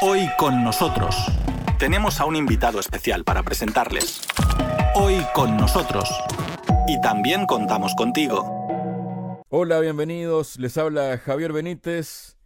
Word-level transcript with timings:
Hoy 0.00 0.28
con 0.38 0.62
nosotros 0.62 1.16
tenemos 1.76 2.20
a 2.20 2.24
un 2.24 2.36
invitado 2.36 2.78
especial 2.78 3.24
para 3.24 3.42
presentarles. 3.42 4.20
Hoy 4.94 5.16
con 5.34 5.56
nosotros. 5.56 6.08
Y 6.86 7.00
también 7.00 7.46
contamos 7.46 7.96
contigo. 7.96 9.42
Hola, 9.48 9.80
bienvenidos. 9.80 10.56
Les 10.60 10.78
habla 10.78 11.18
Javier 11.18 11.52
Benítez. 11.52 12.36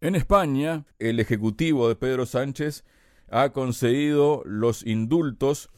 En 0.00 0.16
España, 0.16 0.86
el 0.98 1.20
Ejecutivo 1.20 1.88
de 1.88 1.94
Pedro 1.94 2.26
Sánchez 2.26 2.84
ha 3.30 3.50
concedido 3.50 4.42
los 4.44 4.84
indultos 4.84 5.70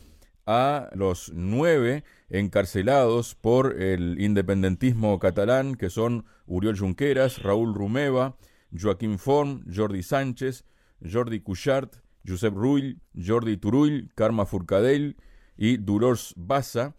a 0.47 0.89
los 0.95 1.33
nueve 1.35 2.03
encarcelados 2.31 3.35
por 3.35 3.83
el 3.83 4.19
independentismo 4.23 5.19
catalán, 5.19 5.75
que 5.75 5.91
son 5.91 6.25
Uriol 6.47 6.79
Junqueras, 6.79 7.43
Raúl 7.43 7.75
Rumeva, 7.75 8.37
Joaquín 8.73 9.19
Forn, 9.19 9.67
Jordi 9.71 10.03
Sánchez, 10.03 10.65
Jordi 11.03 11.41
Cuixart, 11.41 11.97
Josep 12.27 12.55
Rull, 12.55 12.99
Jordi 13.15 13.57
Turull, 13.57 14.11
Karma 14.15 14.47
Furcadell 14.47 15.17
y 15.57 15.77
Dolors 15.79 16.35
Bassa, 16.37 16.95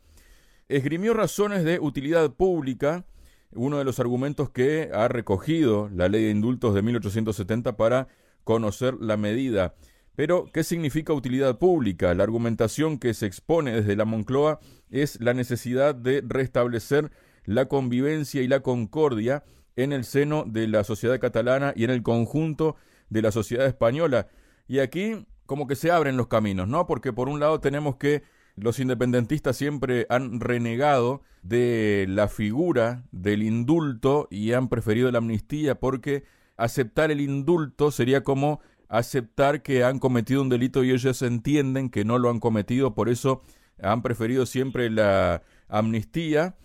esgrimió 0.70 1.14
razones 1.14 1.64
de 1.64 1.80
utilidad 1.80 2.34
pública, 2.34 3.06
uno 3.54 3.78
de 3.78 3.84
los 3.84 4.00
argumentos 4.00 4.50
que 4.50 4.90
ha 4.94 5.08
recogido 5.08 5.90
la 5.94 6.08
ley 6.08 6.24
de 6.26 6.32
indultos 6.32 6.74
de 6.74 6.82
1870 6.82 7.76
para 7.76 8.08
conocer 8.44 8.96
la 9.00 9.18
medida. 9.18 9.76
Pero, 10.16 10.50
¿qué 10.52 10.64
significa 10.64 11.14
utilidad 11.14 11.58
pública? 11.58 12.14
La 12.14 12.24
argumentación 12.24 12.98
que 12.98 13.14
se 13.14 13.26
expone 13.26 13.72
desde 13.72 13.96
la 13.96 14.06
Moncloa 14.06 14.60
es 14.90 15.20
la 15.22 15.34
necesidad 15.34 15.96
de 15.96 16.22
restablecer 16.26 17.12
la 17.46 17.66
convivencia 17.66 18.42
y 18.42 18.48
la 18.48 18.60
concordia 18.62 19.44
en 19.76 19.94
el 19.94 20.04
seno 20.04 20.44
de 20.46 20.68
la 20.68 20.84
sociedad 20.84 21.20
catalana 21.20 21.74
y 21.76 21.86
en 21.86 21.90
el 21.90 22.04
conjunto 22.04 22.76
de 23.12 23.22
la 23.22 23.32
sociedad 23.32 23.68
española. 23.68 24.28
Y 24.68 24.80
aquí 24.80 25.28
como 25.46 25.68
que 25.68 25.76
se 25.76 25.92
abren 25.92 26.18
los 26.18 26.28
caminos, 26.28 26.68
¿no? 26.68 26.88
Porque 26.88 27.14
por 27.14 27.30
un 27.30 27.40
lado 27.40 27.60
tenemos 27.60 27.98
que 27.98 28.24
los 28.56 28.80
independentistas 28.80 29.58
siempre 29.58 30.08
han 30.10 30.40
renegado 30.40 31.22
de 31.44 32.06
la 32.10 32.28
figura 32.28 33.04
del 33.12 33.44
indulto 33.44 34.28
y 34.32 34.54
han 34.54 34.70
preferido 34.70 35.12
la 35.12 35.18
amnistía 35.18 35.80
porque 35.80 36.24
aceptar 36.58 37.12
el 37.12 37.22
indulto 37.22 37.92
sería 37.92 38.24
como 38.24 38.62
aceptar 38.88 39.62
que 39.62 39.84
han 39.84 40.00
cometido 40.00 40.42
un 40.42 40.50
delito 40.50 40.84
y 40.84 40.92
ellos 40.92 41.22
entienden 41.22 41.90
que 41.90 42.06
no 42.06 42.18
lo 42.18 42.30
han 42.30 42.40
cometido, 42.40 42.94
por 42.94 43.10
eso 43.10 43.42
han 43.82 44.02
preferido 44.02 44.46
siempre 44.46 44.90
la 44.90 45.44
amnistía. 45.68 46.56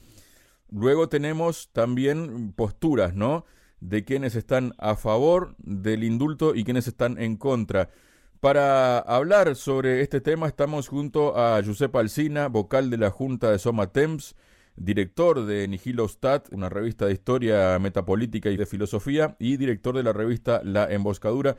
Luego 0.70 1.08
tenemos 1.08 1.70
también 1.72 2.52
posturas, 2.52 3.14
¿no? 3.14 3.46
De 3.86 4.04
quienes 4.04 4.34
están 4.34 4.72
a 4.78 4.96
favor 4.96 5.54
del 5.58 6.02
indulto 6.02 6.56
y 6.56 6.64
quienes 6.64 6.88
están 6.88 7.20
en 7.20 7.36
contra. 7.36 7.88
Para 8.40 8.98
hablar 8.98 9.54
sobre 9.54 10.00
este 10.00 10.20
tema 10.20 10.48
estamos 10.48 10.88
junto 10.88 11.38
a 11.38 11.62
Josep 11.64 11.94
Alsina, 11.94 12.48
vocal 12.48 12.90
de 12.90 12.98
la 12.98 13.10
Junta 13.10 13.52
de 13.52 13.60
Soma 13.60 13.92
Temps, 13.92 14.34
director 14.74 15.46
de 15.46 15.68
Nihilostat, 15.68 16.52
una 16.52 16.68
revista 16.68 17.06
de 17.06 17.12
historia 17.12 17.78
metapolítica 17.78 18.50
y 18.50 18.56
de 18.56 18.66
filosofía, 18.66 19.36
y 19.38 19.56
director 19.56 19.94
de 19.94 20.02
la 20.02 20.12
revista 20.12 20.62
La 20.64 20.92
Emboscadura. 20.92 21.54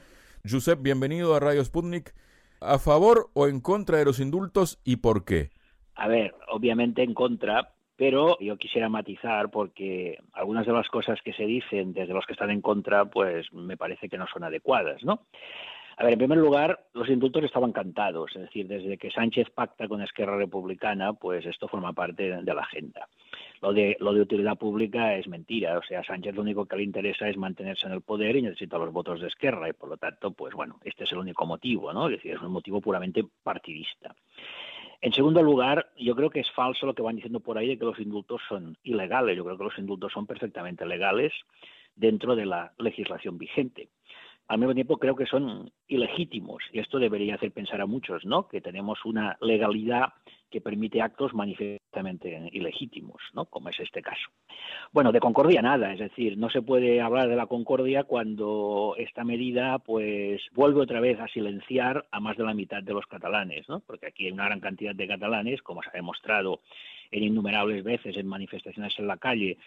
Josep, 0.45 0.81
bienvenido 0.81 1.33
a 1.33 1.39
Radio 1.39 1.63
Sputnik. 1.63 2.13
¿A 2.59 2.77
favor 2.77 3.29
o 3.35 3.47
en 3.47 3.61
contra 3.61 3.99
de 3.99 4.05
los 4.05 4.19
indultos 4.19 4.81
y 4.83 4.97
por 4.97 5.23
qué? 5.23 5.51
A 5.95 6.09
ver, 6.09 6.35
obviamente 6.51 7.03
en 7.03 7.13
contra, 7.13 7.73
pero 7.97 8.37
yo 8.39 8.57
quisiera 8.57 8.87
matizar 8.87 9.49
porque 9.49 10.19
algunas 10.33 10.65
de 10.65 10.73
las 10.73 10.87
cosas 10.87 11.19
que 11.21 11.33
se 11.33 11.45
dicen 11.45 11.93
desde 11.93 12.13
los 12.13 12.25
que 12.25 12.33
están 12.33 12.51
en 12.51 12.61
contra, 12.61 13.05
pues 13.05 13.51
me 13.51 13.75
parece 13.75 14.07
que 14.07 14.17
no 14.17 14.27
son 14.27 14.43
adecuadas, 14.43 15.03
¿no? 15.03 15.23
A 15.99 16.03
ver, 16.03 16.13
en 16.13 16.19
primer 16.19 16.37
lugar, 16.37 16.85
los 16.93 17.09
indultos 17.09 17.43
estaban 17.43 17.71
cantados, 17.71 18.29
es 18.35 18.43
decir, 18.43 18.67
desde 18.67 18.99
que 18.99 19.09
Sánchez 19.09 19.49
pacta 19.49 19.87
con 19.87 19.99
Esquerra 20.03 20.37
Republicana, 20.37 21.13
pues 21.13 21.43
esto 21.47 21.67
forma 21.67 21.91
parte 21.93 22.39
de 22.39 22.53
la 22.53 22.61
agenda. 22.61 23.09
Lo 23.63 23.73
de, 23.73 23.97
lo 23.99 24.13
de 24.13 24.21
utilidad 24.21 24.59
pública 24.59 25.15
es 25.15 25.27
mentira, 25.27 25.75
o 25.75 25.81
sea, 25.81 26.01
a 26.01 26.03
Sánchez 26.03 26.35
lo 26.35 26.43
único 26.43 26.67
que 26.67 26.75
le 26.75 26.83
interesa 26.83 27.27
es 27.27 27.35
mantenerse 27.35 27.87
en 27.87 27.93
el 27.93 28.01
poder 28.01 28.35
y 28.35 28.43
necesita 28.43 28.77
los 28.77 28.93
votos 28.93 29.21
de 29.21 29.27
Esquerra, 29.27 29.67
y 29.69 29.73
por 29.73 29.89
lo 29.89 29.97
tanto, 29.97 30.29
pues 30.29 30.53
bueno, 30.53 30.79
este 30.83 31.05
es 31.05 31.11
el 31.13 31.17
único 31.17 31.47
motivo, 31.47 31.91
¿no? 31.91 32.05
Es 32.05 32.17
decir, 32.17 32.33
es 32.33 32.41
un 32.43 32.51
motivo 32.51 32.79
puramente 32.79 33.25
partidista. 33.41 34.13
En 35.01 35.13
segundo 35.13 35.43
lugar, 35.43 35.91
yo 35.97 36.15
creo 36.15 36.29
que 36.29 36.39
es 36.39 36.51
falso 36.51 36.85
lo 36.85 36.95
que 36.95 37.03
van 37.03 37.15
diciendo 37.15 37.39
por 37.39 37.57
ahí 37.57 37.67
de 37.67 37.77
que 37.77 37.85
los 37.85 37.99
indultos 37.99 38.41
son 38.49 38.77
ilegales. 38.83 39.37
Yo 39.37 39.45
creo 39.45 39.57
que 39.57 39.63
los 39.65 39.77
indultos 39.77 40.11
son 40.11 40.25
perfectamente 40.25 40.85
legales 40.85 41.33
dentro 41.95 42.35
de 42.35 42.45
la 42.45 42.73
legislación 42.77 43.37
vigente 43.37 43.89
al 44.47 44.59
mismo 44.59 44.73
tiempo 44.73 44.97
creo 44.97 45.15
que 45.15 45.25
son 45.25 45.71
ilegítimos 45.87 46.63
y 46.71 46.79
esto 46.79 46.99
debería 46.99 47.35
hacer 47.35 47.51
pensar 47.51 47.81
a 47.81 47.85
muchos, 47.85 48.25
¿no? 48.25 48.47
Que 48.47 48.61
tenemos 48.61 49.03
una 49.03 49.37
legalidad 49.41 50.13
que 50.49 50.61
permite 50.61 51.01
actos 51.01 51.33
manifiestamente 51.33 52.49
ilegítimos, 52.53 53.21
¿no? 53.33 53.45
Como 53.45 53.67
es 53.67 53.79
este 53.81 54.01
caso. 54.01 54.29
Bueno, 54.93 55.11
de 55.11 55.19
concordia 55.19 55.61
nada, 55.61 55.91
es 55.91 55.99
decir, 55.99 56.37
no 56.37 56.49
se 56.49 56.61
puede 56.61 57.01
hablar 57.01 57.27
de 57.27 57.35
la 57.35 57.47
concordia 57.47 58.05
cuando 58.05 58.95
esta 58.97 59.25
medida, 59.25 59.79
pues, 59.79 60.41
vuelve 60.53 60.81
otra 60.81 61.01
vez 61.01 61.19
a 61.19 61.27
silenciar 61.27 62.05
a 62.11 62.21
más 62.21 62.37
de 62.37 62.45
la 62.45 62.53
mitad 62.53 62.81
de 62.81 62.93
los 62.93 63.05
catalanes, 63.07 63.67
¿no? 63.67 63.81
Porque 63.81 64.07
aquí 64.07 64.25
hay 64.25 64.31
una 64.31 64.45
gran 64.45 64.61
cantidad 64.61 64.95
de 64.95 65.07
catalanes, 65.07 65.61
como 65.61 65.83
se 65.83 65.89
ha 65.89 65.93
demostrado 65.93 66.61
en 67.11 67.23
innumerables 67.23 67.83
veces 67.83 68.15
en 68.15 68.27
manifestaciones 68.27 68.97
en 68.97 69.07
la 69.07 69.17
calle 69.17 69.57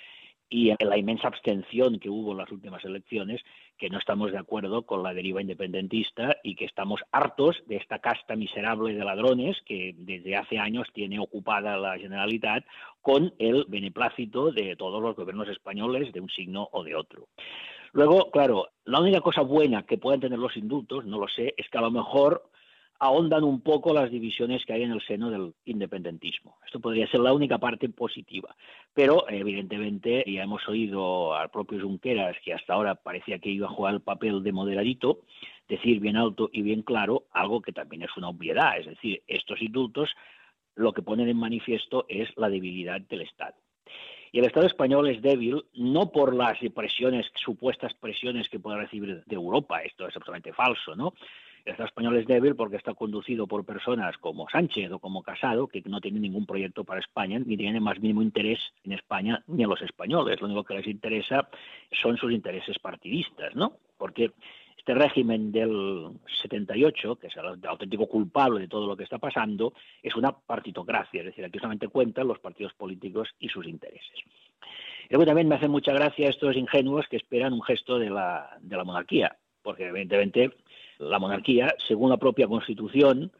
y 0.50 0.74
la 0.84 0.98
inmensa 0.98 1.28
abstención 1.28 2.00
que 2.00 2.10
hubo 2.10 2.32
en 2.32 2.38
las 2.38 2.50
últimas 2.50 2.84
elecciones, 2.84 3.40
que 3.78 3.88
no 3.88 3.98
estamos 3.98 4.32
de 4.32 4.38
acuerdo 4.38 4.82
con 4.82 5.04
la 5.04 5.14
deriva 5.14 5.40
independentista 5.40 6.36
y 6.42 6.56
que 6.56 6.64
estamos 6.64 7.00
hartos 7.12 7.62
de 7.66 7.76
esta 7.76 8.00
casta 8.00 8.34
miserable 8.34 8.92
de 8.92 9.04
ladrones 9.04 9.56
que 9.64 9.94
desde 9.96 10.36
hace 10.36 10.58
años 10.58 10.88
tiene 10.92 11.20
ocupada 11.20 11.78
la 11.78 11.96
Generalitat 11.96 12.64
con 13.00 13.32
el 13.38 13.64
beneplácito 13.68 14.50
de 14.50 14.74
todos 14.74 15.00
los 15.00 15.14
gobiernos 15.14 15.48
españoles 15.48 16.12
de 16.12 16.20
un 16.20 16.28
signo 16.28 16.68
o 16.72 16.82
de 16.82 16.96
otro. 16.96 17.28
Luego, 17.92 18.30
claro, 18.32 18.68
la 18.84 19.00
única 19.00 19.20
cosa 19.20 19.42
buena 19.42 19.84
que 19.84 19.98
pueden 19.98 20.20
tener 20.20 20.38
los 20.38 20.56
indultos, 20.56 21.04
no 21.04 21.18
lo 21.18 21.28
sé, 21.28 21.54
es 21.56 21.68
que 21.68 21.78
a 21.78 21.82
lo 21.82 21.92
mejor 21.92 22.50
ahondan 23.00 23.44
un 23.44 23.62
poco 23.62 23.94
las 23.94 24.10
divisiones 24.10 24.64
que 24.64 24.74
hay 24.74 24.82
en 24.82 24.92
el 24.92 25.00
seno 25.00 25.30
del 25.30 25.54
independentismo. 25.64 26.58
Esto 26.66 26.80
podría 26.80 27.08
ser 27.08 27.20
la 27.20 27.32
única 27.32 27.58
parte 27.58 27.88
positiva. 27.88 28.54
Pero, 28.92 29.28
evidentemente, 29.28 30.22
ya 30.26 30.42
hemos 30.42 30.68
oído 30.68 31.34
al 31.34 31.50
propio 31.50 31.80
Junqueras, 31.80 32.36
que 32.44 32.52
hasta 32.52 32.74
ahora 32.74 32.94
parecía 32.94 33.38
que 33.38 33.48
iba 33.48 33.66
a 33.66 33.70
jugar 33.70 33.94
el 33.94 34.02
papel 34.02 34.42
de 34.42 34.52
moderadito, 34.52 35.20
decir 35.66 35.98
bien 35.98 36.16
alto 36.16 36.50
y 36.52 36.60
bien 36.60 36.82
claro 36.82 37.24
algo 37.32 37.62
que 37.62 37.72
también 37.72 38.02
es 38.02 38.14
una 38.18 38.28
obviedad. 38.28 38.78
Es 38.78 38.86
decir, 38.86 39.22
estos 39.26 39.62
indultos 39.62 40.10
lo 40.74 40.92
que 40.92 41.02
ponen 41.02 41.28
en 41.28 41.38
manifiesto 41.38 42.04
es 42.08 42.28
la 42.36 42.50
debilidad 42.50 43.00
del 43.00 43.22
Estado. 43.22 43.54
Y 44.32 44.38
el 44.38 44.44
Estado 44.44 44.66
español 44.66 45.08
es 45.08 45.22
débil 45.22 45.64
no 45.74 46.12
por 46.12 46.34
las 46.34 46.58
presiones, 46.74 47.26
supuestas 47.34 47.94
presiones 47.94 48.48
que 48.48 48.60
pueda 48.60 48.76
recibir 48.76 49.24
de 49.24 49.34
Europa, 49.34 49.82
esto 49.82 50.06
es 50.06 50.14
absolutamente 50.14 50.52
falso, 50.52 50.94
¿no? 50.94 51.14
El 51.78 51.84
español 51.84 52.16
es 52.16 52.26
débil 52.26 52.56
porque 52.56 52.76
está 52.76 52.94
conducido 52.94 53.46
por 53.46 53.64
personas 53.64 54.16
como 54.18 54.48
Sánchez 54.48 54.90
o 54.92 54.98
como 54.98 55.22
Casado, 55.22 55.68
que 55.68 55.82
no 55.86 56.00
tienen 56.00 56.22
ningún 56.22 56.46
proyecto 56.46 56.84
para 56.84 57.00
España, 57.00 57.38
ni 57.38 57.56
tienen 57.56 57.82
más 57.82 58.00
mínimo 58.00 58.22
interés 58.22 58.58
en 58.84 58.92
España 58.92 59.42
ni 59.46 59.64
a 59.64 59.66
los 59.66 59.80
españoles. 59.82 60.40
Lo 60.40 60.46
único 60.46 60.64
que 60.64 60.74
les 60.74 60.86
interesa 60.86 61.48
son 61.92 62.16
sus 62.16 62.32
intereses 62.32 62.78
partidistas, 62.78 63.54
¿no? 63.54 63.74
Porque 63.96 64.32
este 64.76 64.94
régimen 64.94 65.52
del 65.52 66.10
78, 66.42 67.16
que 67.16 67.26
es 67.26 67.36
el 67.36 67.66
auténtico 67.66 68.06
culpable 68.08 68.60
de 68.60 68.68
todo 68.68 68.86
lo 68.86 68.96
que 68.96 69.04
está 69.04 69.18
pasando, 69.18 69.74
es 70.02 70.16
una 70.16 70.32
partitocracia, 70.32 71.20
es 71.20 71.26
decir, 71.26 71.44
aquí 71.44 71.58
solamente 71.58 71.88
cuentan 71.88 72.26
los 72.26 72.38
partidos 72.38 72.72
políticos 72.74 73.28
y 73.38 73.48
sus 73.48 73.66
intereses. 73.66 74.18
Luego 75.10 75.26
también 75.26 75.48
me 75.48 75.56
hace 75.56 75.68
mucha 75.68 75.92
gracia 75.92 76.28
estos 76.28 76.56
ingenuos 76.56 77.06
que 77.08 77.16
esperan 77.16 77.52
un 77.52 77.62
gesto 77.62 77.98
de 77.98 78.08
la 78.08 78.84
monarquía, 78.84 79.36
porque 79.62 79.88
evidentemente 79.88 80.52
la 81.00 81.18
monarquía, 81.18 81.74
según 81.88 82.10
la 82.10 82.16
propia 82.16 82.46
Constitución, 82.46 83.32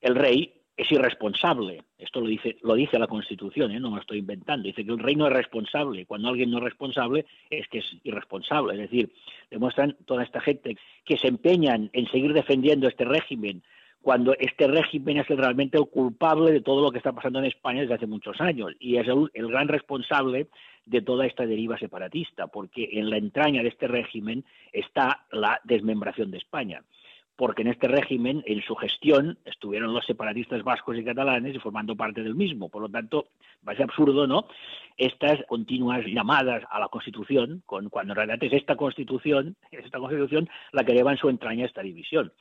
el 0.00 0.14
rey 0.14 0.52
es 0.76 0.90
irresponsable. 0.90 1.82
Esto 1.98 2.20
lo 2.20 2.26
dice, 2.26 2.56
lo 2.62 2.74
dice 2.74 2.98
la 2.98 3.06
Constitución, 3.06 3.70
¿eh? 3.70 3.80
no 3.80 3.90
me 3.90 3.96
lo 3.96 4.00
estoy 4.00 4.18
inventando. 4.18 4.66
Dice 4.66 4.84
que 4.84 4.90
el 4.90 4.98
rey 4.98 5.14
no 5.14 5.26
es 5.26 5.32
responsable. 5.32 6.06
Cuando 6.06 6.28
alguien 6.28 6.50
no 6.50 6.58
es 6.58 6.64
responsable, 6.64 7.26
es 7.50 7.68
que 7.68 7.78
es 7.78 7.96
irresponsable. 8.02 8.74
Es 8.74 8.90
decir, 8.90 9.12
demuestran 9.50 9.96
toda 10.06 10.24
esta 10.24 10.40
gente 10.40 10.76
que 11.04 11.18
se 11.18 11.28
empeñan 11.28 11.90
en 11.92 12.10
seguir 12.10 12.32
defendiendo 12.32 12.88
este 12.88 13.04
régimen 13.04 13.62
cuando 14.00 14.34
este 14.40 14.66
régimen 14.66 15.18
es 15.18 15.28
realmente 15.28 15.78
el 15.78 15.86
culpable 15.86 16.50
de 16.50 16.60
todo 16.60 16.82
lo 16.82 16.90
que 16.90 16.98
está 16.98 17.12
pasando 17.12 17.38
en 17.38 17.44
España 17.44 17.82
desde 17.82 17.94
hace 17.94 18.08
muchos 18.08 18.40
años 18.40 18.72
y 18.80 18.96
es 18.96 19.06
el, 19.06 19.30
el, 19.32 19.46
gran 19.46 19.68
responsable 19.68 20.48
de 20.86 21.02
toda 21.02 21.24
esta 21.24 21.46
deriva 21.46 21.78
separatista, 21.78 22.48
porque 22.48 22.88
en 22.94 23.10
la 23.10 23.16
entraña 23.16 23.62
de 23.62 23.68
este 23.68 23.86
régimen 23.86 24.44
está 24.72 25.24
la 25.30 25.60
desmembración 25.62 26.32
de 26.32 26.38
España 26.38 26.82
porque 27.36 27.62
en 27.62 27.68
este 27.68 27.88
régimen, 27.88 28.42
en 28.46 28.62
su 28.62 28.74
gestión, 28.74 29.38
estuvieron 29.44 29.94
los 29.94 30.04
separatistas 30.04 30.62
vascos 30.62 30.98
y 30.98 31.04
catalanes 31.04 31.60
formando 31.62 31.96
parte 31.96 32.22
del 32.22 32.34
mismo. 32.34 32.68
Por 32.68 32.82
lo 32.82 32.88
tanto, 32.88 33.28
va 33.66 33.72
a 33.72 33.76
ser 33.76 33.84
absurdo, 33.84 34.26
¿no? 34.26 34.46
Estas 34.96 35.40
continuas 35.46 36.04
llamadas 36.06 36.62
a 36.70 36.78
la 36.78 36.88
Constitución, 36.88 37.62
con, 37.66 37.88
cuando 37.88 38.12
en 38.12 38.16
realidad 38.16 38.42
es 38.42 38.52
esta 38.52 38.76
Constitución, 38.76 39.56
es 39.70 39.84
esta 39.84 39.98
Constitución 39.98 40.48
la 40.72 40.84
que 40.84 40.92
lleva 40.92 41.12
en 41.12 41.18
su 41.18 41.28
entraña 41.28 41.66
esta 41.66 41.82
división. 41.82 42.32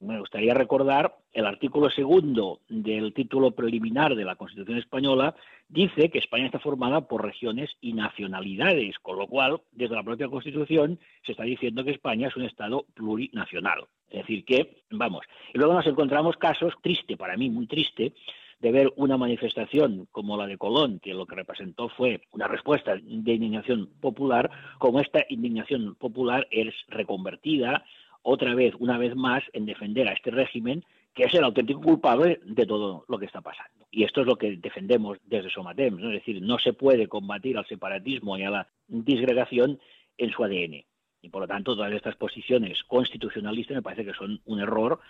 Me 0.00 0.18
gustaría 0.18 0.54
recordar 0.54 1.14
el 1.34 1.44
artículo 1.44 1.90
segundo 1.90 2.60
del 2.70 3.12
título 3.12 3.50
preliminar 3.50 4.14
de 4.14 4.24
la 4.24 4.34
Constitución 4.34 4.78
española 4.78 5.34
dice 5.68 6.08
que 6.08 6.18
España 6.18 6.46
está 6.46 6.58
formada 6.58 7.02
por 7.02 7.22
regiones 7.22 7.68
y 7.82 7.92
nacionalidades, 7.92 8.98
con 9.00 9.18
lo 9.18 9.26
cual, 9.26 9.60
desde 9.72 9.94
la 9.94 10.02
propia 10.02 10.28
Constitución 10.28 10.98
se 11.26 11.32
está 11.32 11.44
diciendo 11.44 11.84
que 11.84 11.90
España 11.90 12.28
es 12.28 12.36
un 12.36 12.44
Estado 12.44 12.86
plurinacional. 12.94 13.84
Es 14.08 14.22
decir, 14.22 14.46
que, 14.46 14.84
vamos, 14.90 15.26
y 15.52 15.58
luego 15.58 15.74
nos 15.74 15.86
encontramos 15.86 16.38
casos, 16.38 16.72
triste 16.82 17.18
para 17.18 17.36
mí, 17.36 17.50
muy 17.50 17.66
triste, 17.66 18.14
de 18.58 18.72
ver 18.72 18.92
una 18.96 19.18
manifestación 19.18 20.08
como 20.12 20.36
la 20.38 20.46
de 20.46 20.56
Colón, 20.56 20.98
que 21.00 21.12
lo 21.12 21.26
que 21.26 21.36
representó 21.36 21.90
fue 21.90 22.22
una 22.32 22.48
respuesta 22.48 22.94
de 22.94 23.00
indignación 23.00 23.90
popular, 24.00 24.50
como 24.78 25.00
esta 25.00 25.24
indignación 25.28 25.94
popular 25.94 26.48
es 26.50 26.74
reconvertida 26.88 27.84
otra 28.22 28.54
vez, 28.54 28.74
una 28.78 28.98
vez 28.98 29.14
más, 29.16 29.42
en 29.52 29.66
defender 29.66 30.08
a 30.08 30.12
este 30.12 30.30
régimen 30.30 30.84
que 31.14 31.24
es 31.24 31.34
el 31.34 31.44
auténtico 31.44 31.80
culpable 31.80 32.40
de 32.44 32.66
todo 32.66 33.04
lo 33.08 33.18
que 33.18 33.26
está 33.26 33.40
pasando. 33.40 33.86
Y 33.90 34.04
esto 34.04 34.20
es 34.20 34.26
lo 34.26 34.36
que 34.36 34.56
defendemos 34.56 35.18
desde 35.24 35.50
Somatem, 35.50 35.98
es 35.98 36.12
decir, 36.12 36.40
no 36.40 36.58
se 36.58 36.72
puede 36.72 37.08
combatir 37.08 37.58
al 37.58 37.66
separatismo 37.66 38.38
y 38.38 38.44
a 38.44 38.50
la 38.50 38.68
disgregación 38.86 39.80
en 40.16 40.30
su 40.30 40.44
ADN. 40.44 40.84
Y 41.22 41.28
por 41.28 41.42
lo 41.42 41.48
tanto, 41.48 41.74
todas 41.74 41.92
estas 41.92 42.16
posiciones 42.16 42.82
constitucionalistas 42.84 43.74
me 43.74 43.82
parece 43.82 44.04
que 44.04 44.14
son 44.14 44.40
un 44.44 44.60
error, 44.60 45.00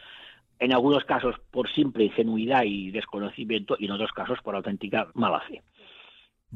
en 0.58 0.72
algunos 0.72 1.04
casos 1.04 1.36
por 1.50 1.70
simple 1.72 2.04
ingenuidad 2.04 2.64
y 2.64 2.90
desconocimiento, 2.90 3.76
y 3.78 3.86
en 3.86 3.92
otros 3.92 4.12
casos 4.12 4.38
por 4.42 4.56
auténtica 4.56 5.10
mala 5.14 5.40
fe. 5.40 5.62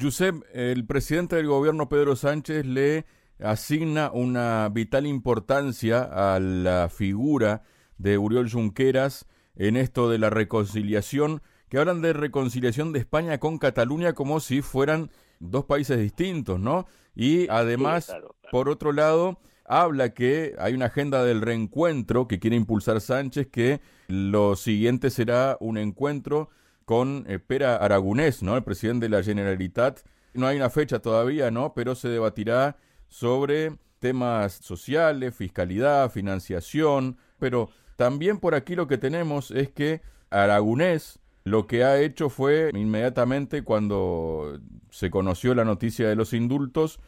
Josep, 0.00 0.34
el 0.52 0.86
presidente 0.86 1.36
del 1.36 1.46
gobierno 1.46 1.88
Pedro 1.88 2.16
Sánchez 2.16 2.66
le 2.66 3.04
asigna 3.40 4.10
una 4.12 4.68
vital 4.68 5.06
importancia 5.06 6.02
a 6.34 6.40
la 6.40 6.88
figura 6.88 7.62
de 7.98 8.18
Uriol 8.18 8.50
Junqueras 8.50 9.26
en 9.56 9.76
esto 9.76 10.10
de 10.10 10.18
la 10.18 10.30
reconciliación, 10.30 11.42
que 11.68 11.78
hablan 11.78 12.02
de 12.02 12.12
reconciliación 12.12 12.92
de 12.92 13.00
España 13.00 13.38
con 13.38 13.58
Cataluña 13.58 14.12
como 14.12 14.40
si 14.40 14.62
fueran 14.62 15.10
dos 15.40 15.64
países 15.64 15.98
distintos, 15.98 16.60
¿no? 16.60 16.86
Y 17.14 17.48
además, 17.48 18.14
por 18.50 18.68
otro 18.68 18.92
lado, 18.92 19.38
habla 19.64 20.14
que 20.14 20.54
hay 20.58 20.74
una 20.74 20.86
agenda 20.86 21.24
del 21.24 21.40
reencuentro 21.40 22.28
que 22.28 22.38
quiere 22.38 22.56
impulsar 22.56 23.00
Sánchez, 23.00 23.48
que 23.48 23.80
lo 24.08 24.56
siguiente 24.56 25.10
será 25.10 25.56
un 25.60 25.78
encuentro 25.78 26.50
con 26.84 27.24
eh, 27.28 27.38
Pera 27.38 27.76
Aragonés, 27.76 28.42
¿no? 28.42 28.56
El 28.56 28.64
presidente 28.64 29.06
de 29.06 29.16
la 29.16 29.22
Generalitat. 29.22 30.00
No 30.34 30.46
hay 30.46 30.56
una 30.56 30.70
fecha 30.70 30.98
todavía, 30.98 31.50
¿no? 31.50 31.72
Pero 31.74 31.94
se 31.94 32.08
debatirá 32.08 32.76
sobre 33.14 33.78
temas 34.00 34.54
sociales, 34.54 35.36
fiscalidad, 35.36 36.10
financiación, 36.10 37.16
pero 37.38 37.70
también 37.94 38.40
por 38.40 38.56
aquí 38.56 38.74
lo 38.74 38.88
que 38.88 38.98
tenemos 38.98 39.52
es 39.52 39.70
que 39.70 40.02
Aragonés 40.30 41.20
lo 41.44 41.68
que 41.68 41.84
ha 41.84 42.00
hecho 42.00 42.28
fue 42.28 42.70
inmediatamente 42.74 43.62
cuando 43.62 44.58
se 44.90 45.12
conoció 45.12 45.54
la 45.54 45.64
noticia 45.64 46.08
de 46.08 46.16
los 46.16 46.32
indultos, 46.32 46.98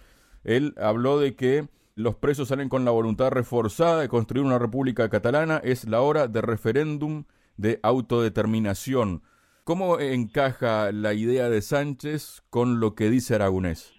él 0.45 0.75
habló 0.81 1.19
de 1.19 1.35
que 1.35 1.67
los 1.97 2.15
presos 2.15 2.49
salen 2.49 2.69
con 2.69 2.85
la 2.85 2.93
voluntad 2.93 3.31
reforzada 3.31 4.01
de 4.01 4.09
construir 4.09 4.47
una 4.47 4.61
república 4.61 5.09
catalana, 5.09 5.61
es 5.65 5.89
la 5.89 6.03
hora 6.03 6.29
de 6.29 6.41
referéndum 6.41 7.25
de 7.57 7.81
autodeterminación. 7.83 9.25
¿Cómo 9.65 9.99
encaja 9.99 10.93
la 10.93 11.15
idea 11.15 11.49
de 11.49 11.63
Sánchez 11.63 12.45
con 12.49 12.79
lo 12.79 12.95
que 12.95 13.11
dice 13.11 13.35
Aragonés? 13.35 13.96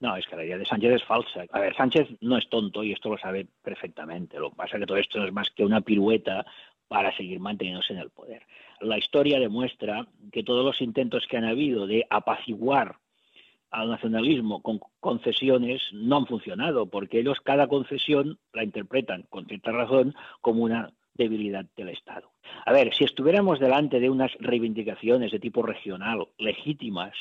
No, 0.00 0.16
es 0.16 0.26
que 0.26 0.36
la 0.36 0.44
idea 0.44 0.58
de 0.58 0.66
Sánchez 0.66 0.92
es 0.92 1.04
falsa. 1.04 1.44
A 1.50 1.60
ver, 1.60 1.74
Sánchez 1.74 2.08
no 2.20 2.36
es 2.36 2.48
tonto 2.48 2.84
y 2.84 2.92
esto 2.92 3.08
lo 3.08 3.18
sabe 3.18 3.46
perfectamente. 3.62 4.38
Lo 4.38 4.50
que 4.50 4.56
pasa 4.56 4.76
es 4.76 4.80
que 4.80 4.86
todo 4.86 4.98
esto 4.98 5.18
no 5.18 5.26
es 5.26 5.32
más 5.32 5.50
que 5.50 5.64
una 5.64 5.80
pirueta 5.80 6.44
para 6.88 7.16
seguir 7.16 7.40
manteniéndose 7.40 7.94
en 7.94 8.00
el 8.00 8.10
poder. 8.10 8.42
La 8.80 8.98
historia 8.98 9.40
demuestra 9.40 10.06
que 10.32 10.42
todos 10.42 10.64
los 10.64 10.80
intentos 10.80 11.26
que 11.26 11.38
han 11.38 11.44
habido 11.44 11.86
de 11.86 12.06
apaciguar 12.10 12.96
al 13.70 13.90
nacionalismo 13.90 14.62
con 14.62 14.80
concesiones 15.00 15.82
no 15.92 16.18
han 16.18 16.26
funcionado, 16.26 16.86
porque 16.86 17.20
ellos 17.20 17.40
cada 17.42 17.66
concesión 17.66 18.38
la 18.52 18.64
interpretan 18.64 19.22
con 19.28 19.46
cierta 19.46 19.72
razón 19.72 20.14
como 20.40 20.62
una 20.62 20.92
debilidad 21.14 21.64
del 21.76 21.88
Estado. 21.88 22.30
A 22.64 22.72
ver, 22.72 22.94
si 22.94 23.04
estuviéramos 23.04 23.58
delante 23.58 23.98
de 23.98 24.10
unas 24.10 24.32
reivindicaciones 24.38 25.32
de 25.32 25.40
tipo 25.40 25.62
regional 25.62 26.28
legítimas, 26.38 27.14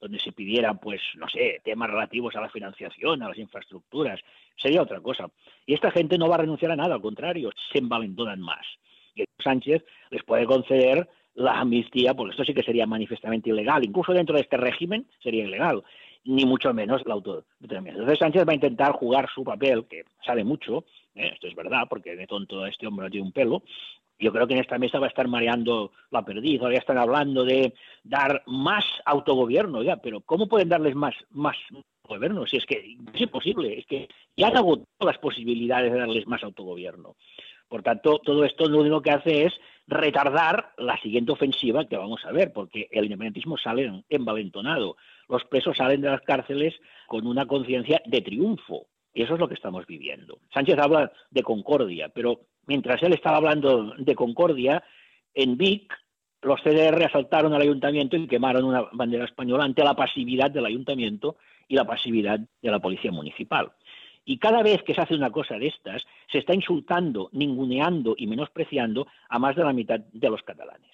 donde 0.00 0.18
se 0.20 0.32
pidiera, 0.32 0.74
pues, 0.74 1.00
no 1.16 1.28
sé, 1.28 1.60
temas 1.64 1.90
relativos 1.90 2.34
a 2.36 2.40
la 2.40 2.50
financiación, 2.50 3.22
a 3.22 3.28
las 3.28 3.38
infraestructuras, 3.38 4.20
sería 4.56 4.82
otra 4.82 5.00
cosa. 5.00 5.28
Y 5.66 5.74
esta 5.74 5.90
gente 5.90 6.18
no 6.18 6.28
va 6.28 6.36
a 6.36 6.38
renunciar 6.38 6.72
a 6.72 6.76
nada, 6.76 6.94
al 6.94 7.00
contrario, 7.00 7.50
se 7.72 7.78
envalentonan 7.78 8.40
más. 8.40 8.66
Y 9.14 9.24
Sánchez 9.42 9.84
les 10.10 10.22
puede 10.24 10.44
conceder 10.44 11.08
la 11.34 11.60
amnistía, 11.60 12.14
porque 12.14 12.32
esto 12.32 12.44
sí 12.44 12.54
que 12.54 12.62
sería 12.62 12.86
manifestamente 12.86 13.50
ilegal, 13.50 13.84
incluso 13.84 14.12
dentro 14.12 14.34
de 14.34 14.42
este 14.42 14.56
régimen 14.56 15.06
sería 15.22 15.44
ilegal, 15.44 15.82
ni 16.24 16.44
mucho 16.44 16.72
menos 16.74 17.02
la 17.06 17.14
autodeterminación. 17.14 18.02
Entonces 18.02 18.18
Sánchez 18.18 18.44
va 18.46 18.52
a 18.52 18.56
intentar 18.56 18.92
jugar 18.92 19.28
su 19.32 19.44
papel, 19.44 19.86
que 19.88 20.04
sabe 20.24 20.44
mucho, 20.44 20.84
¿eh? 21.14 21.30
esto 21.34 21.46
es 21.46 21.54
verdad, 21.54 21.82
porque 21.88 22.16
de 22.16 22.26
tonto 22.26 22.66
este 22.66 22.86
hombre 22.86 23.06
no 23.06 23.10
tiene 23.10 23.26
un 23.26 23.32
pelo, 23.32 23.62
yo 24.18 24.32
creo 24.32 24.46
que 24.46 24.54
en 24.54 24.60
esta 24.60 24.78
mesa 24.78 24.98
va 24.98 25.06
a 25.06 25.08
estar 25.08 25.28
mareando 25.28 25.92
la 26.10 26.24
perdiz, 26.24 26.60
ya 26.60 26.78
están 26.78 26.98
hablando 26.98 27.44
de 27.44 27.74
dar 28.02 28.42
más 28.46 28.84
autogobierno, 29.04 29.80
pero 30.02 30.20
¿cómo 30.22 30.48
pueden 30.48 30.68
darles 30.68 30.94
más, 30.94 31.14
más? 31.30 31.56
Si 32.46 32.56
es 32.56 32.66
que 32.66 32.96
es 33.14 33.20
imposible, 33.20 33.78
es 33.78 33.86
que 33.86 34.08
ya 34.36 34.46
han 34.48 34.56
agotado 34.56 34.86
las 35.00 35.18
posibilidades 35.18 35.92
de 35.92 35.98
darles 35.98 36.26
más 36.26 36.42
autogobierno. 36.44 37.16
Por 37.68 37.82
tanto, 37.82 38.20
todo 38.20 38.44
esto 38.44 38.68
lo 38.68 38.80
único 38.80 39.02
que 39.02 39.10
hace 39.10 39.44
es 39.46 39.54
retardar 39.88 40.72
la 40.78 40.96
siguiente 41.00 41.32
ofensiva 41.32 41.86
que 41.88 41.96
vamos 41.96 42.24
a 42.24 42.30
ver, 42.30 42.52
porque 42.52 42.88
el 42.92 43.06
independentismo 43.06 43.58
sale 43.58 44.04
envalentonado. 44.08 44.96
Los 45.28 45.44
presos 45.44 45.76
salen 45.76 46.00
de 46.00 46.10
las 46.10 46.20
cárceles 46.20 46.74
con 47.08 47.26
una 47.26 47.46
conciencia 47.46 48.00
de 48.06 48.22
triunfo. 48.22 48.86
Y 49.12 49.22
eso 49.22 49.34
es 49.34 49.40
lo 49.40 49.48
que 49.48 49.54
estamos 49.54 49.86
viviendo. 49.86 50.38
Sánchez 50.52 50.78
habla 50.78 51.10
de 51.30 51.42
concordia, 51.42 52.10
pero 52.10 52.40
mientras 52.66 53.02
él 53.02 53.12
estaba 53.12 53.38
hablando 53.38 53.94
de 53.96 54.14
concordia, 54.14 54.82
en 55.34 55.56
Vic 55.56 55.92
los 56.42 56.62
CDR 56.62 57.02
asaltaron 57.04 57.54
al 57.54 57.62
ayuntamiento 57.62 58.16
y 58.16 58.26
quemaron 58.28 58.64
una 58.64 58.82
bandera 58.92 59.24
española 59.24 59.64
ante 59.64 59.82
la 59.82 59.94
pasividad 59.94 60.50
del 60.50 60.66
ayuntamiento 60.66 61.36
y 61.66 61.74
la 61.74 61.84
pasividad 61.84 62.38
de 62.38 62.70
la 62.70 62.78
policía 62.78 63.10
municipal. 63.10 63.72
Y 64.24 64.38
cada 64.38 64.62
vez 64.62 64.82
que 64.82 64.94
se 64.94 65.00
hace 65.00 65.14
una 65.14 65.30
cosa 65.30 65.56
de 65.56 65.68
estas, 65.68 66.04
se 66.30 66.38
está 66.38 66.54
insultando, 66.54 67.28
ninguneando 67.32 68.14
y 68.16 68.26
menospreciando 68.26 69.06
a 69.28 69.38
más 69.38 69.54
de 69.56 69.64
la 69.64 69.72
mitad 69.72 70.00
de 70.00 70.30
los 70.30 70.42
catalanes. 70.42 70.90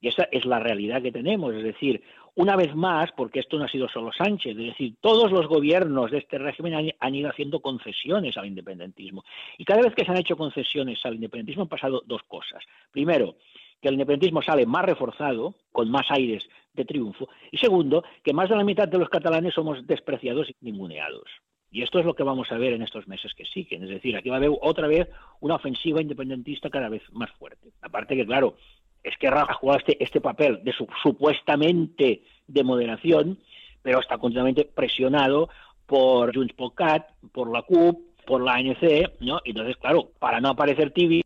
Y 0.00 0.08
esa 0.08 0.24
es 0.30 0.44
la 0.44 0.60
realidad 0.60 1.02
que 1.02 1.12
tenemos. 1.12 1.54
Es 1.54 1.62
decir, 1.62 2.02
una 2.36 2.56
vez 2.56 2.74
más, 2.74 3.12
porque 3.12 3.40
esto 3.40 3.58
no 3.58 3.64
ha 3.64 3.68
sido 3.68 3.88
solo 3.88 4.10
Sánchez, 4.12 4.56
es 4.58 4.66
decir, 4.66 4.94
todos 5.00 5.30
los 5.30 5.46
gobiernos 5.46 6.10
de 6.10 6.18
este 6.18 6.38
régimen 6.38 6.92
han, 6.98 7.14
ido 7.14 7.30
haciendo 7.30 7.60
concesiones 7.60 8.36
al 8.36 8.46
independentismo. 8.46 9.24
Y 9.56 9.64
cada 9.64 9.82
vez 9.82 9.94
que 9.94 10.04
se 10.04 10.10
han 10.10 10.18
hecho 10.18 10.36
concesiones 10.36 11.04
al 11.04 11.14
independentismo 11.14 11.62
han 11.62 11.68
pasado 11.68 12.02
dos 12.06 12.22
cosas. 12.24 12.64
Primero, 12.90 13.36
que 13.80 13.88
el 13.88 13.94
independentismo 13.94 14.42
sale 14.42 14.66
más 14.66 14.84
reforzado, 14.84 15.54
con 15.70 15.90
más 15.90 16.10
aires 16.10 16.48
de 16.72 16.84
triunfo. 16.84 17.28
Y 17.52 17.58
segundo, 17.58 18.02
que 18.24 18.32
más 18.32 18.48
de 18.48 18.56
la 18.56 18.64
mitad 18.64 18.88
de 18.88 18.98
los 18.98 19.08
catalanes 19.08 19.54
somos 19.54 19.86
despreciados 19.86 20.50
y 20.50 20.56
ninguneados. 20.60 21.28
Y 21.70 21.82
esto 21.82 21.98
es 21.98 22.04
lo 22.04 22.14
que 22.14 22.22
vamos 22.22 22.50
a 22.52 22.58
ver 22.58 22.72
en 22.72 22.82
estos 22.82 23.08
meses 23.08 23.34
que 23.34 23.44
siguen. 23.44 23.82
Es 23.82 23.90
decir, 23.90 24.16
aquí 24.16 24.28
va 24.28 24.36
a 24.36 24.38
haber 24.38 24.50
otra 24.60 24.86
vez 24.86 25.08
una 25.40 25.56
ofensiva 25.56 26.00
independentista 26.00 26.70
cada 26.70 26.88
vez 26.88 27.02
más 27.12 27.30
fuerte. 27.32 27.72
Aparte 27.82 28.16
que, 28.16 28.24
claro, 28.26 28.56
Esquerra 29.04 29.46
ha 29.48 29.54
jugado 29.54 29.78
este, 29.78 30.02
este 30.02 30.20
papel 30.20 30.64
de 30.64 30.72
su, 30.72 30.88
supuestamente 31.02 32.22
de 32.46 32.64
moderación, 32.64 33.38
pero 33.82 34.00
está 34.00 34.18
continuamente 34.18 34.64
presionado 34.64 35.50
por 35.86 36.34
Junts 36.34 36.54
por 36.54 36.74
Cat, 36.74 37.06
por 37.32 37.52
la 37.52 37.62
CUP, 37.62 38.00
por 38.26 38.42
la 38.42 38.54
ANC, 38.54 39.12
¿no? 39.20 39.40
Entonces, 39.44 39.76
claro, 39.76 40.10
para 40.18 40.40
no 40.40 40.48
aparecer 40.48 40.90
tibio, 40.90 41.22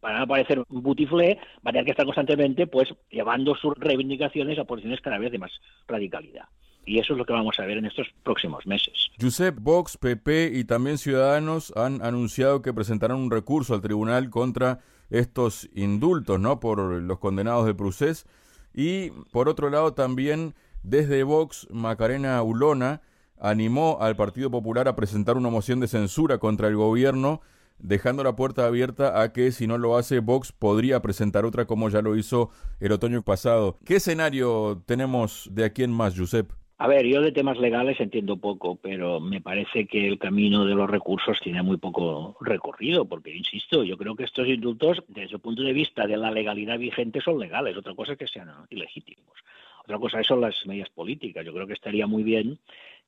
para 0.00 0.18
no 0.18 0.24
aparecer 0.24 0.62
butiflé, 0.68 1.38
va 1.66 1.70
a 1.70 1.72
tener 1.72 1.84
que 1.84 1.90
estar 1.90 2.06
constantemente, 2.06 2.66
pues, 2.66 2.88
llevando 3.10 3.56
sus 3.56 3.74
reivindicaciones 3.76 4.58
a 4.58 4.64
posiciones 4.64 5.00
cada 5.00 5.18
vez 5.18 5.32
de 5.32 5.38
más 5.38 5.50
radicalidad. 5.88 6.44
Y 6.84 7.00
eso 7.00 7.14
es 7.14 7.18
lo 7.18 7.24
que 7.24 7.32
vamos 7.32 7.58
a 7.58 7.66
ver 7.66 7.78
en 7.78 7.86
estos 7.86 8.06
próximos 8.22 8.64
meses. 8.64 9.10
Josep, 9.20 9.56
Vox, 9.58 9.96
PP 9.96 10.52
y 10.54 10.64
también 10.64 10.98
Ciudadanos 10.98 11.72
han 11.76 12.00
anunciado 12.00 12.62
que 12.62 12.72
presentarán 12.72 13.16
un 13.16 13.32
recurso 13.32 13.74
al 13.74 13.80
tribunal 13.80 14.30
contra 14.30 14.78
estos 15.10 15.68
indultos, 15.74 16.40
¿no? 16.40 16.60
Por 16.60 16.78
los 16.78 17.18
condenados 17.18 17.66
de 17.66 17.74
Prusés. 17.74 18.26
Y 18.74 19.10
por 19.32 19.48
otro 19.48 19.70
lado 19.70 19.94
también 19.94 20.54
desde 20.82 21.22
Vox, 21.22 21.66
Macarena 21.70 22.42
Ulona 22.42 23.02
animó 23.38 23.98
al 24.00 24.16
Partido 24.16 24.50
Popular 24.50 24.88
a 24.88 24.96
presentar 24.96 25.36
una 25.36 25.50
moción 25.50 25.80
de 25.80 25.88
censura 25.88 26.38
contra 26.38 26.68
el 26.68 26.76
gobierno 26.76 27.40
dejando 27.78 28.24
la 28.24 28.36
puerta 28.36 28.66
abierta 28.66 29.20
a 29.20 29.32
que 29.32 29.52
si 29.52 29.66
no 29.66 29.78
lo 29.78 29.96
hace 29.96 30.20
Vox 30.20 30.52
podría 30.52 31.00
presentar 31.02 31.44
otra 31.44 31.66
como 31.66 31.88
ya 31.88 32.02
lo 32.02 32.16
hizo 32.16 32.50
el 32.80 32.92
otoño 32.92 33.22
pasado. 33.22 33.78
¿Qué 33.84 33.96
escenario 33.96 34.82
tenemos 34.86 35.48
de 35.52 35.64
aquí 35.64 35.82
en 35.82 35.92
más, 35.92 36.18
Josep? 36.18 36.50
A 36.78 36.88
ver, 36.88 37.06
yo 37.06 37.22
de 37.22 37.32
temas 37.32 37.58
legales 37.58 37.98
entiendo 38.00 38.36
poco, 38.36 38.76
pero 38.76 39.18
me 39.18 39.40
parece 39.40 39.86
que 39.86 40.06
el 40.06 40.18
camino 40.18 40.66
de 40.66 40.74
los 40.74 40.90
recursos 40.90 41.40
tiene 41.40 41.62
muy 41.62 41.78
poco 41.78 42.36
recorrido, 42.42 43.06
porque, 43.06 43.34
insisto, 43.34 43.82
yo 43.82 43.96
creo 43.96 44.14
que 44.14 44.24
estos 44.24 44.46
indultos, 44.46 45.02
desde 45.08 45.36
el 45.36 45.40
punto 45.40 45.62
de 45.62 45.72
vista 45.72 46.06
de 46.06 46.18
la 46.18 46.30
legalidad 46.30 46.78
vigente, 46.78 47.22
son 47.22 47.38
legales. 47.38 47.78
Otra 47.78 47.94
cosa 47.94 48.12
es 48.12 48.18
que 48.18 48.26
sean 48.26 48.50
ilegítimos. 48.68 49.38
Otra 49.84 49.98
cosa 49.98 50.22
son 50.22 50.42
las 50.42 50.66
medidas 50.66 50.90
políticas. 50.90 51.46
Yo 51.46 51.54
creo 51.54 51.66
que 51.66 51.72
estaría 51.72 52.06
muy 52.06 52.22
bien 52.22 52.58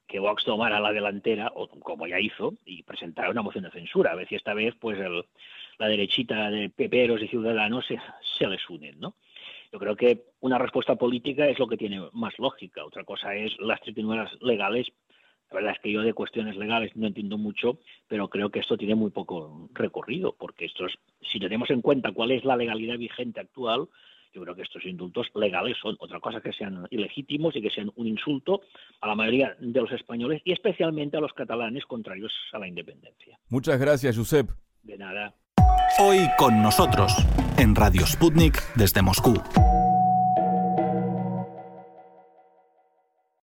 que 0.06 0.18
Vox 0.18 0.44
tomara 0.44 0.80
la 0.80 0.90
delantera, 0.90 1.52
o 1.54 1.68
como 1.68 2.06
ya 2.06 2.18
hizo, 2.18 2.54
y 2.64 2.82
presentara 2.84 3.30
una 3.30 3.42
moción 3.42 3.64
de 3.64 3.70
censura. 3.70 4.12
A 4.12 4.14
ver 4.14 4.26
si 4.28 4.37
esta 4.37 4.54
vez, 4.54 4.75
pues, 4.80 4.98
la 5.78 5.88
derechita 5.88 6.50
de 6.50 6.70
peperos 6.70 7.22
y 7.22 7.28
ciudadanos 7.28 7.84
se, 7.84 8.00
se 8.38 8.46
les 8.46 8.66
unen, 8.70 8.98
¿no? 8.98 9.14
Yo 9.72 9.78
creo 9.78 9.96
que 9.96 10.25
una 10.40 10.58
respuesta 10.58 10.96
política 10.96 11.46
es 11.46 11.58
lo 11.58 11.66
que 11.66 11.76
tiene 11.76 12.00
más 12.12 12.38
lógica. 12.38 12.84
Otra 12.84 13.04
cosa 13.04 13.34
es 13.34 13.52
las 13.58 13.80
triquiñuelas 13.80 14.30
legales. 14.40 14.87
La 15.50 15.56
verdad 15.56 15.72
es 15.72 15.80
que 15.80 15.92
yo 15.92 16.02
de 16.02 16.12
cuestiones 16.12 16.56
legales 16.56 16.94
no 16.94 17.06
entiendo 17.06 17.38
mucho, 17.38 17.78
pero 18.06 18.28
creo 18.28 18.50
que 18.50 18.60
esto 18.60 18.76
tiene 18.76 18.94
muy 18.94 19.10
poco 19.10 19.68
recorrido, 19.72 20.34
porque 20.38 20.66
estos, 20.66 20.98
si 21.22 21.38
tenemos 21.38 21.70
en 21.70 21.80
cuenta 21.80 22.12
cuál 22.12 22.32
es 22.32 22.44
la 22.44 22.56
legalidad 22.56 22.98
vigente 22.98 23.40
actual, 23.40 23.88
yo 24.34 24.42
creo 24.42 24.54
que 24.54 24.62
estos 24.62 24.84
indultos 24.84 25.28
legales 25.34 25.76
son 25.80 25.96
otra 25.98 26.20
cosa 26.20 26.40
que 26.40 26.52
sean 26.52 26.87
ilegítimos 26.90 27.56
y 27.56 27.62
que 27.62 27.70
sean 27.70 27.90
un 27.96 28.06
insulto 28.06 28.60
a 29.00 29.08
la 29.08 29.14
mayoría 29.14 29.56
de 29.58 29.80
los 29.80 29.90
españoles 29.92 30.42
y 30.44 30.52
especialmente 30.52 31.16
a 31.16 31.20
los 31.20 31.32
catalanes 31.32 31.84
contrarios 31.87 32.32
a 32.52 32.58
la 32.58 32.68
independencia. 32.68 33.38
Muchas 33.48 33.80
gracias, 33.80 34.16
Josep. 34.16 34.50
De 34.82 34.98
nada. 34.98 35.34
Hoy 35.98 36.30
con 36.38 36.62
nosotros, 36.62 37.12
en 37.56 37.75
Radio 37.75 38.06
Sputnik 38.06 38.62
desde 38.75 39.02
Moscú. 39.02 39.42